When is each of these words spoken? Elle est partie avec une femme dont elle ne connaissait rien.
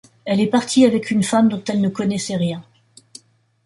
Elle 0.25 0.39
est 0.41 0.47
partie 0.49 0.83
avec 0.83 1.11
une 1.11 1.21
femme 1.21 1.47
dont 1.47 1.63
elle 1.67 1.79
ne 1.79 1.87
connaissait 1.89 2.35
rien. 2.35 2.63